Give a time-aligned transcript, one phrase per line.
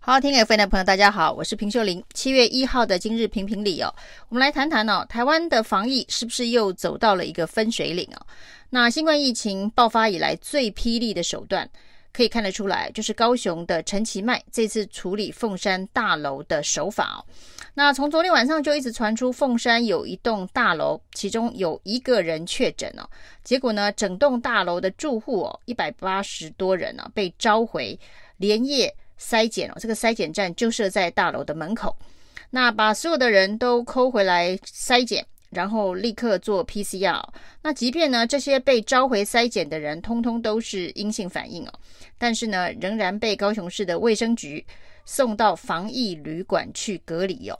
[0.00, 2.02] 好，听 FM 的朋友，大家好，我是平秀玲。
[2.14, 3.92] 七月一号的今日评评理哦，
[4.28, 8.26] 我们来谈谈哦，台湾的防疫是不是又走到了一个分水岭哦？
[8.70, 11.68] 那新冠疫情爆发以来最霹雳的手段，
[12.12, 17.20] 可以看得出来，就是高雄的陈其迈这次处理凤山大楼的手法哦。
[17.74, 23.06] 那从昨天晚上就一直传出凤山有一栋大楼，其中有一个人确诊哦，
[23.44, 27.98] 结果呢，整栋大楼的住户哦，一百八十多人呢，被召回
[28.38, 28.94] 连夜。
[29.20, 31.96] 筛检哦，这个筛检站就设在大楼的门口，
[32.50, 37.22] 那把所有的人都扣回来筛检，然后立刻做 PCR。
[37.62, 41.72] 那即便呢，这些被召回筛检的人通通都是阴性反应哦，
[42.16, 44.64] 但是呢，仍然被高雄市的卫生局
[45.04, 47.58] 送到防疫旅馆去隔离哦。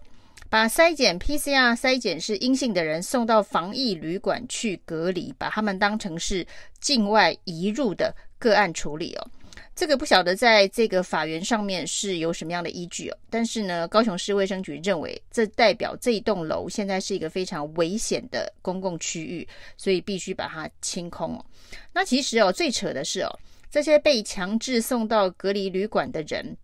[0.50, 6.46] 把筛检 PCR 筛检是阴性的人送到防疫旅馆去隔离，把他们当成是
[6.80, 9.30] 境外移入的个案处理哦。
[9.78, 21.46] 这个不晓得在这个法源上面是有什么样的依据哦，但是呢，高雄市卫生局认为这代表这一栋楼现在是一个非常危险的公共区域，所以必须把它清空哦。
[21.92, 23.30] 那其实哦，最扯的是哦，
[23.70, 26.56] 这些被强制送到隔离旅馆的人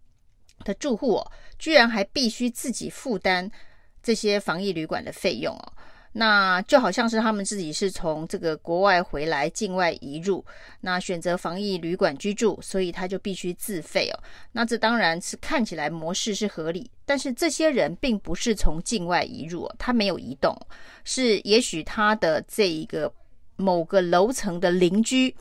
[0.64, 3.48] 的住户哦，居然还必须自己负担
[4.02, 5.72] 这些防疫旅馆的费用哦。
[6.16, 10.44] 那就好像是他们自己是从这个国外回来，境外移入，
[10.80, 14.22] 那选择防疫旅馆居住，所以他就必须自费哦。
[14.52, 20.56] 那这当然是看起来模式是合理，但是这些人并不是从境外移入，他没有移动，
[21.02, 23.12] 是也许他的这一个
[23.56, 25.34] 某个楼层的邻居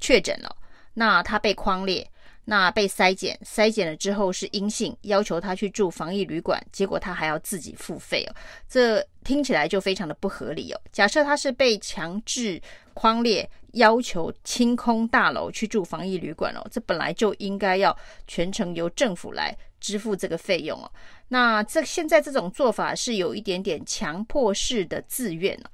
[0.00, 0.56] 确诊了，
[0.94, 2.10] 那他被框列。
[2.46, 8.34] 那被筛检，筛检了之后是阴性，要求他去住防疫旅馆，结果他还要自己付费哦，
[8.68, 10.80] 这听起来就非常的不合理哦。
[10.92, 12.60] 假设他是被强制
[12.92, 20.90] 框列，要求清空大楼去住防疫旅馆哦，这本来就应该要全程由政府来支付这个费用哦。
[21.28, 25.70] 那这现在这种做法是有一点点强迫式的自愿哦，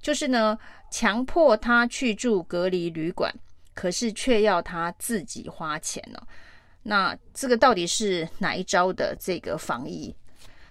[0.00, 0.58] 就是呢，
[0.90, 3.30] 强迫他去住隔离旅馆。
[3.74, 6.18] 可是却要他自己花钱呢？
[6.82, 10.14] 那这个到底是哪一招的这个防疫？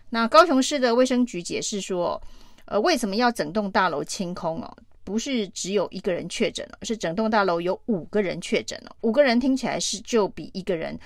[0.09, 2.21] 那高雄市的卫生局解释说，
[2.65, 4.77] 呃，为什么要整栋大楼清空哦？
[5.03, 8.95] 不是只有一个人确诊了，是整栋大楼有五个人确诊了。
[9.01, 10.97] 五个人听起来是就比一个人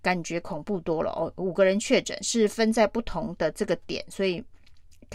[0.00, 1.32] 感觉恐怖多了哦。
[1.36, 4.42] 五个人确诊是分在不同的这个点，所以。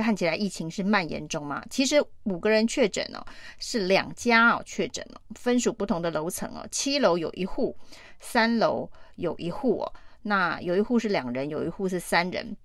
[0.04, 1.64] 看起来疫情是蔓延中嘛？
[1.70, 3.26] 其实五个人确诊哦，
[3.60, 6.66] 是两家哦确诊哦，分属不同的楼层哦。
[6.72, 7.76] 七楼有一户，
[8.20, 9.94] 三楼有一户哦。
[10.24, 12.56] 那有一户是两人，有一户是三人。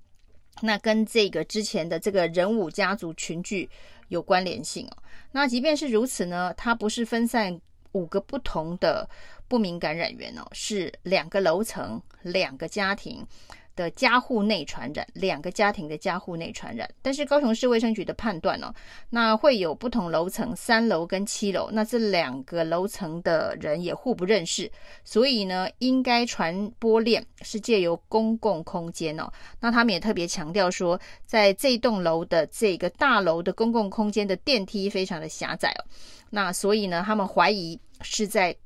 [0.60, 3.68] 那跟这个之前的这个仁武家族群聚
[4.08, 4.96] 有关联性哦。
[5.32, 7.58] 那即便是如此呢，它不是分散
[7.92, 9.08] 五个不同的
[9.48, 13.26] 不明感染源哦，是两个楼层，两个家庭。
[13.74, 18.72] 的家户内传染，两个家庭的家户内传染，但是高雄市卫生局的判断呢、
[19.10, 24.70] 那会有不同楼层，三楼跟七楼，那这两个楼层的人也互不认识，
[25.04, 29.30] 所以呢，应该传播链是借由公共空间哦。
[29.60, 35.84] 那他们也特别强调说，在这栋楼的这个大楼的公共空间的电梯非常的狭窄哦，
[36.30, 38.56] 那所以呢，他们怀疑是在。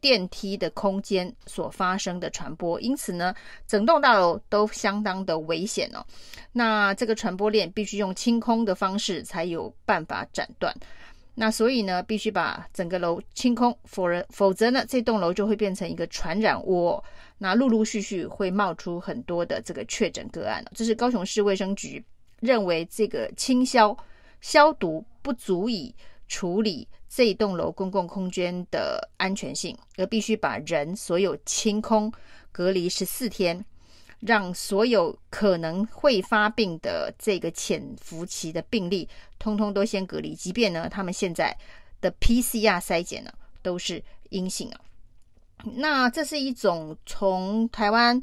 [0.00, 3.34] 电梯的空间所发生的传播，因此呢，
[3.66, 6.04] 整栋大楼都相当的危险哦。
[6.52, 10.74] 那这个传播链必须用清空的方式才有办法斩断。
[11.34, 17.02] 那所以呢，必须把整个楼清空，否则否则呢，这栋楼就会变成一个传染窝。
[17.38, 20.62] 那陆陆续续会冒出很多的这个确诊个案。
[20.74, 22.04] 这是高雄市卫生局
[22.40, 23.96] 认为这个清消
[24.42, 25.94] 消毒不足以
[26.30, 26.86] 处理。
[27.08, 32.10] 这一栋楼公共空间的安全性，而必须把人所有清空、
[32.52, 33.64] 隔离十四天，
[34.20, 39.08] 让所有可能会发病的这个潜伏期的病例，
[39.40, 40.32] 通通都先隔离。
[40.32, 41.54] 即便呢，他们现在
[42.00, 44.80] 的 PCR 筛检呢都是阴性啊。
[45.64, 48.20] 那这是一种从台湾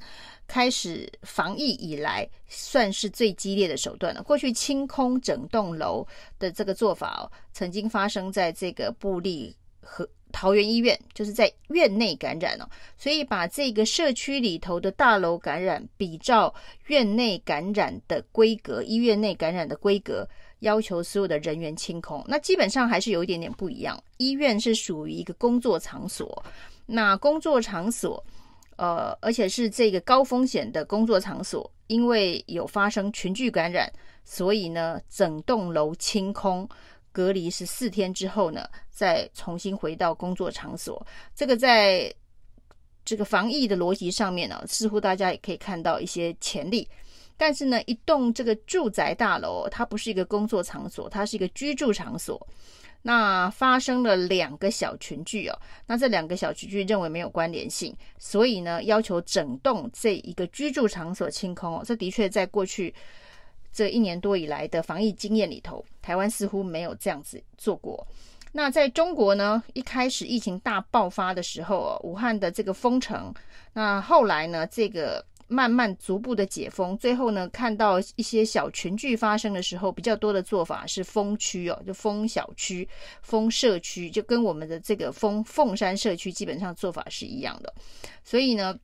[0.47, 4.23] 开始防疫以来，算是最激烈的手段了。
[4.23, 6.05] 过去清空整栋楼
[6.39, 12.67] 的这个做法哦，曾经发生在这个布立和桃园医院，就是在院内感染哦。
[12.97, 16.53] 所以把这个社区里头的大楼感染比照
[16.87, 20.27] 院内感染的规格，医院内感染的规格，
[20.59, 22.23] 要求所有的人员清空。
[22.27, 24.01] 那基本上还是有一点点不一样。
[24.17, 26.43] 医院是属于一个工作场所。
[26.87, 28.25] 那工作场所，
[28.77, 33.91] 呃，而且是这个高风险的工作场所，因为有发生群聚感染，
[34.23, 36.67] 所以呢，整栋楼清空
[37.11, 41.05] 隔离十四天之后呢，再重新回到工作场所。
[41.35, 42.13] 这个在
[43.03, 46.87] 这个防疫的逻辑上面呢，似乎大家也可以看到一些潜力。
[47.35, 52.47] 但是呢，一栋这个住宅大楼，它不是一个工作场所，它是一个居住场所。
[53.07, 61.81] 那发生了两个小群聚哦，那这两个小群聚认为没有关联性，所以呢，要求整栋这一个居住场所清空哦。
[61.85, 62.93] 这的确在过去
[63.71, 68.05] 这一年多以来的防疫经验里头，台湾似乎没有这样子做过。
[68.51, 73.33] 那在中国呢，一开始疫情大爆发的时候哦，武汉的这个封城，
[73.71, 75.25] 那后来呢，这个。
[75.47, 82.87] 慢慢逐步的解封，最后呢，看到一些小群聚发生的时候，比较多的做法是封区哦，就封小区、
[83.21, 87.73] 封社区，就跟我们的这个封凤山社区基本上做法是一样的。
[88.23, 88.77] 所以呢，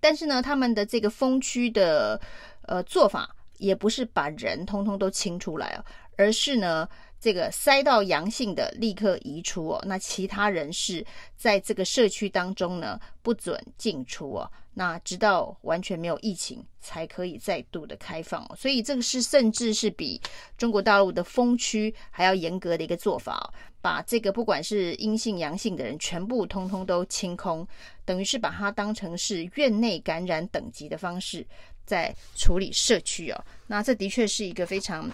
[0.00, 2.20] 但是呢，他们的这个封区的
[2.62, 5.84] 呃做法，也不是把人通通都清出来哦，
[6.16, 6.88] 而是呢。
[7.22, 11.06] 这个筛到阳性的立刻移出哦，那其他人士
[11.36, 20.20] 在这个社区当中呢，不准进出哦，那直到完全没有疫情才可以再度的开放哦，所以这个是甚至是比
[20.56, 27.66] 中国大陆的封区还要严格的一个做法，把这个不管是阴性阳性的人全部通通都清空，
[28.04, 31.46] 等于是把它当成是院内感染等级的方式
[31.84, 35.10] 在处理社区哦，那这的确是一个非常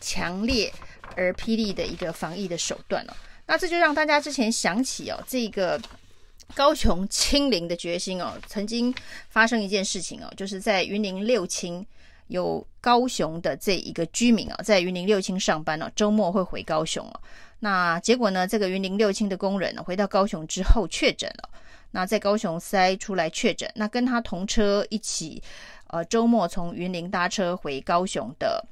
[0.00, 0.72] 强烈。
[1.16, 3.12] 而霹雳的一个防疫的手段哦，
[3.44, 5.76] 那这就让大家之前想起哦，这个
[6.54, 8.94] 高雄清零的决心哦，曾经
[9.28, 11.84] 发生一件事情哦，就是在云林六轻
[12.28, 17.20] 有高雄的这一个居民啊，在云林六轻上班哦，周末会回高雄哦，
[17.58, 21.48] 那结果呢，这个云林六轻的工人呢，回到高雄之后确诊了，
[21.90, 25.42] 那在高雄筛出来确诊，那跟他同车一起
[25.88, 28.64] 呃周末从云林搭车回高雄的。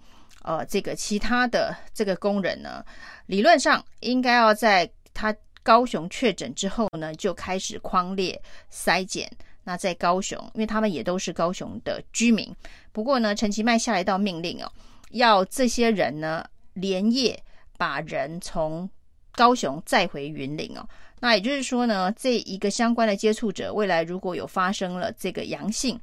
[0.45, 2.83] 呃，这个其他的这个工人呢，
[3.27, 5.35] 理论上应该要在他
[5.69, 8.41] 高雄确诊之后呢，就开始框列
[8.73, 9.31] 筛检。
[9.65, 12.51] 那在高雄，因为他们也都是高雄的居民。
[12.91, 14.73] 不过呢，陈其迈下一道命令哦，
[15.11, 16.43] 要这些人呢
[16.73, 17.39] 连夜
[17.77, 18.89] 把人从
[19.33, 20.89] 高雄载回云林哦。
[21.21, 26.01] 那也就是说呢，这一个相关的接触者，未来如果有发生了这个阳性。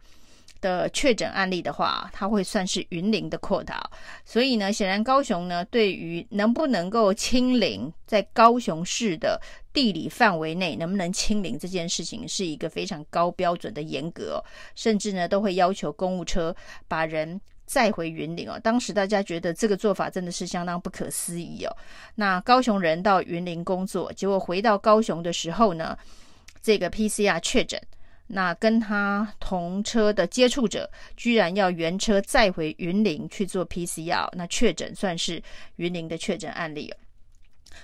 [0.66, 3.88] 的确诊案例的话，它会算是云林的扩大，
[4.26, 9.40] 所以呢，显然高雄呢，对于能不能够清零，在高雄市的
[9.72, 16.56] 地理范围内能不能清零这件事情，是一个非常高标准的严格，甚至呢，都会要求公务车
[16.88, 18.60] 把人载回云林哦。
[18.64, 21.70] 当时大家觉得这个做法真的是相当不可思议哦。
[22.16, 25.96] 那高雄人到云林工作，结果回到高雄的时候呢，
[26.60, 27.80] 这个 PCR 确诊。
[28.27, 35.42] 那跟他同车的接触者，居然要原车载回云林去做 PCR，那确诊算是
[35.75, 36.98] 云林的确诊案例哦。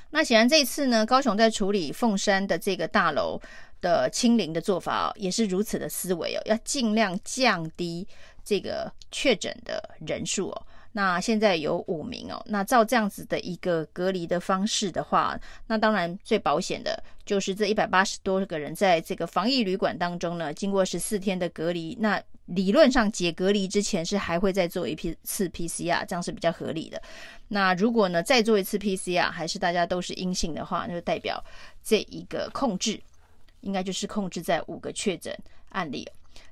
[0.09, 3.39] 那显然这次呢，高雄在处理凤山的这个大楼
[3.81, 8.07] 的清零的做法，也是如此的思维哦，要尽量降低
[8.43, 10.65] 这个确诊的人数哦。
[10.93, 27.01] 那现在有五名哦，那照这样子的一个隔离的方式的话，那当然最保险的就是这一百八十多个人在这个防疫旅馆当中呢，经过十四天的隔离，那理论上解隔离之前是还会再做一批次 PCR，这样是比较合理的。
[27.47, 31.41] 那如果呢再做一次 PCR，还是大家都是阴性的话，那就代表
[31.81, 32.99] 这一个控制
[33.61, 35.33] 应该就是控制在五个确诊
[35.69, 36.05] 案例。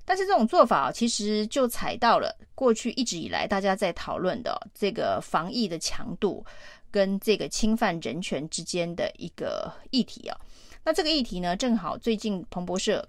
[0.10, 6.44] 但是这种做法其实就踩到了过去一直以来大家在讨论的这个防疫的强度
[6.90, 10.36] 跟这个侵犯人权之间的一个议题啊。
[10.84, 13.08] 那这个议题呢，正好最近彭博社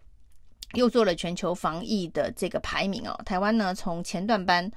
[0.74, 3.18] 又做了全球防疫的这个排名哦。
[3.24, 4.70] 台湾呢，从前段班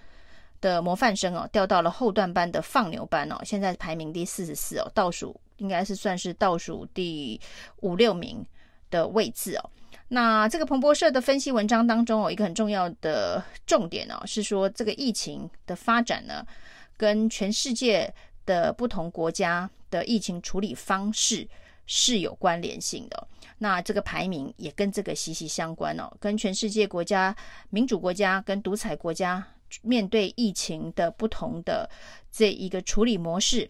[0.62, 7.38] 的模范生哦，调到了后段班的放牛班哦，现在排名第四十四哦，倒数应该是算是倒数第
[7.82, 8.46] 五六名
[8.90, 9.70] 的位置哦。
[10.14, 16.46] 那这个彭博社的分析文章当中，有一个很重要的重点哦，是说这个疫情的发展呢，
[16.96, 18.14] 跟全世界
[18.46, 21.48] 的不同国家的疫情处理方式
[21.88, 23.28] 是有关联性的。
[23.58, 27.36] 那这个排名也跟这个息息相关哦，跟全世界国家、
[27.72, 29.44] 民主国家跟独裁国家
[29.82, 31.90] 面对疫情的不同的
[32.32, 33.68] 这一个处理模式，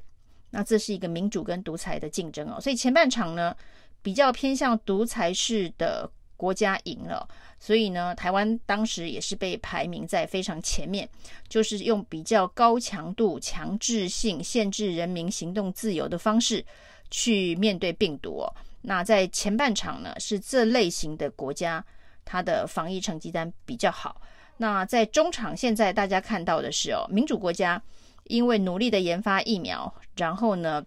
[0.49, 2.59] 那这是一个民主跟独裁的竞争哦。
[2.59, 3.55] 所以前半场呢，
[4.01, 6.11] 比较偏向独裁式的。
[6.43, 7.25] 国家赢了，
[7.57, 11.07] 所以呢，台湾当时也是被排名在非常前面，
[11.47, 16.65] 就是用比较高强度、强制性限制人民行动自由的方式
[17.09, 18.45] 去面对病毒。
[18.81, 21.81] 那在前半场呢，是这类型的国家，
[22.25, 24.21] 它的防疫成绩单比较好。
[24.57, 27.81] 那在中场，现在大家看到的是哦，民主国家
[28.25, 30.83] 因为努力的研发疫苗，然后呢，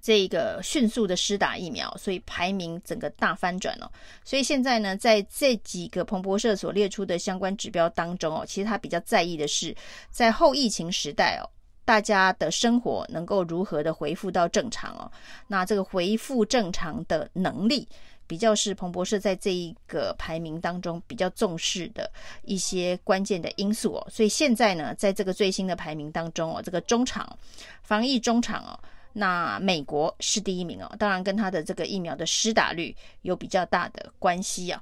[0.00, 3.90] 这个迅速的施打疫苗，所以排名整个大翻转哦。
[4.24, 9.74] 所以现在呢，在这几个彭博社所列出的相关指标当中哦，其实他比较在意的是，
[10.10, 11.48] 在后疫情时代哦，
[11.84, 15.10] 大家的生活能够如何的恢复到正常哦。
[15.46, 17.88] 那这个恢复正常的能力，
[18.26, 22.10] 比较是彭博社在这一个排名当中比较重视的
[22.44, 24.06] 一些关键的因素哦。
[24.10, 27.36] 所以现在呢，在这个最新的排名当中哦，这个中场
[27.82, 28.78] 防疫中场哦。
[29.18, 34.80] 那美国是第一名哦，当然跟他的这个疫苗的施打率有比较大的关系啊。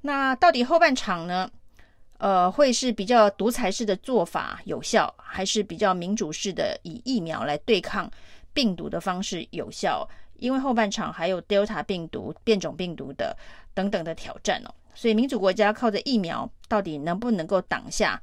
[0.00, 1.48] 那到底后半场呢？
[2.18, 8.10] 呃，会是比较独裁式的做法有效，还是比较民主式的以疫苗来对抗
[8.52, 10.04] 病毒的方式有效？
[10.34, 13.36] 因为后半场还有 Delta 病毒、变种病毒的
[13.72, 18.20] 等等的挑战哦，所以民主国家靠着疫苗到底能不能够挡下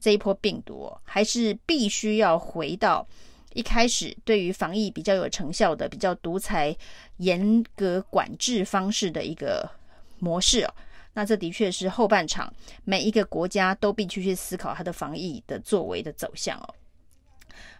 [0.00, 3.06] 这一波病毒哦，还是必须要回到？
[3.54, 6.76] 一开始对于防疫比较有成效的、比较独裁、
[7.18, 9.70] 严格管制方式的一个
[10.18, 10.74] 模式哦，
[11.14, 16.74] 那这的确是后半场每一个国家都必须去思考它的防疫的作为的走向哦。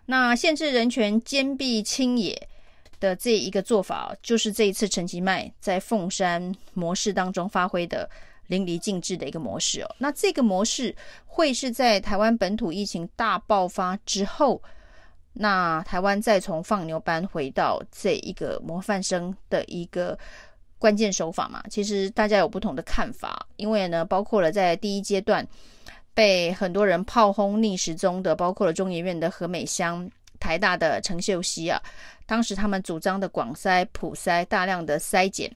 [0.07, 2.49] 那限制人权、坚壁清野
[3.01, 8.09] 的这一个做法，就是这一次陈其迈在凤山模式当中发挥的
[8.47, 9.97] 淋漓尽致的一个模式哦。
[9.99, 10.95] 那这个模式
[11.27, 14.63] 会是在台湾本土疫情大爆发之后。
[15.37, 20.17] 那台湾再从放牛班回到这一个模范生的一个
[20.79, 21.61] 关键手法嘛？
[21.69, 25.45] 其实大家有不同的看法，因为呢，包括了在第一阶段
[26.15, 31.83] 被很多人炮轰逆时钟的，包括了中研院的何美香、台大的陈秀熙啊，
[32.27, 35.53] 当时他们主张的广筛、普筛、大量的筛检，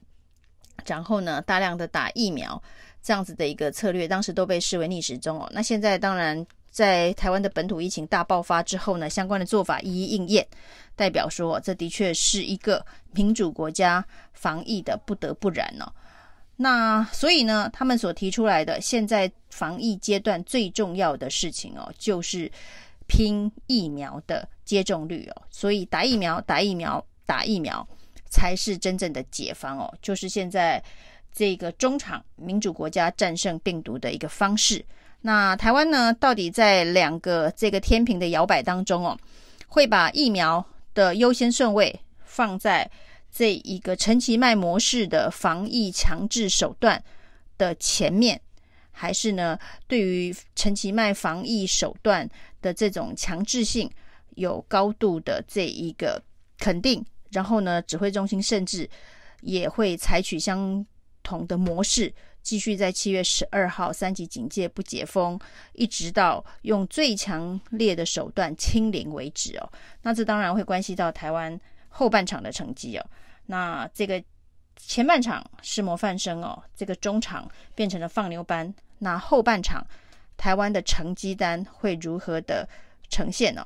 [0.85, 2.61] 然后呢，大量的打疫苗
[3.01, 5.49] 这样子的一个策略，当时都被视为逆时钟哦。
[5.53, 6.45] 那现在当然。
[6.71, 10.47] 在台湾的本土疫情大爆发之后呢，相关的做法一一应验，
[10.95, 15.91] 代表说这的确是一个民主国家防疫的不得不然哦。
[16.55, 22.51] 那所以呢，他们所提出来的现在防疫阶段最重要的事情哦，就是
[23.07, 25.41] 拼疫苗的接种率哦。
[25.49, 27.87] 所以打疫苗、打疫苗、打疫苗
[28.29, 30.83] 才是真正的解方哦，就是现在
[31.33, 34.85] 这个中场民主国家战胜病毒的一个方式。
[35.21, 39.17] 那台湾呢，到底在两个这个天平的摇摆当中哦，
[39.67, 42.89] 会把疫苗的优先顺位放在
[43.29, 47.03] 这一个陈其迈模式的防疫强制手段
[47.57, 48.39] 的前面，
[48.91, 52.27] 还是呢，对于陈其迈防疫手段
[52.61, 53.91] 的这种强制性
[54.35, 56.21] 有高度的这一个
[56.57, 57.05] 肯定？
[57.31, 58.89] 然后呢，指挥中心甚至
[59.41, 60.83] 也会采取相
[61.21, 62.13] 同的模式。
[62.41, 65.39] 继续在七月十二号三级警戒不解封，
[65.73, 69.71] 一直到用最强烈的手段清零为止哦。
[70.01, 73.05] 那这当然会关系到台湾后半场的成绩哦。
[73.45, 74.23] 那这个
[74.75, 78.73] 前半场是模范生哦，这个中场变成了放牛班。
[78.99, 79.85] 那后半场
[80.37, 82.67] 台湾的成绩单会如何的
[83.09, 83.63] 呈现哦？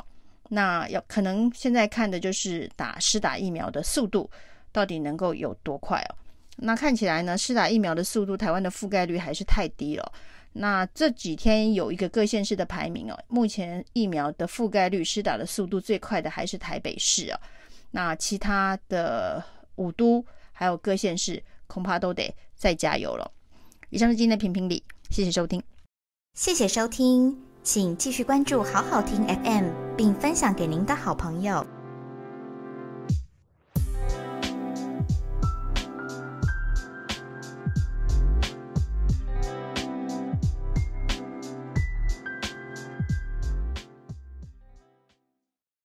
[0.49, 4.29] 那要可能现在看的就是打施打疫苗的速度
[4.71, 6.15] 到底能够有多快哦。
[6.57, 10.13] 那看起来呢，施打疫苗的速度，台湾的覆盖率还是太低了。
[10.53, 17.39] 那这几天有一个各县市的排名哦，目前疫苗的覆盖率、施打的速度最快的还是台北市啊。
[17.91, 19.43] 那其他的
[19.75, 23.31] 五都还有各县市，恐怕都得再加油了。
[23.89, 25.61] 以上是今天的评评理，谢谢收听，
[26.35, 31.82] 谢谢收听，请继续关注好好听 FM，并分享给您的好朋友。